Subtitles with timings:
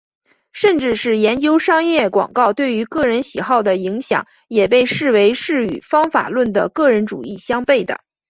[0.51, 7.99] 甚至是研究商业广告对于个人喜好的影响也被视为是与方法论的个人主义相背的。